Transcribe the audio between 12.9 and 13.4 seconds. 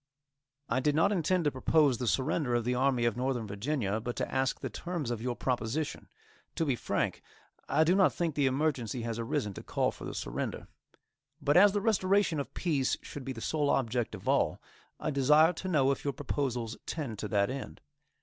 should be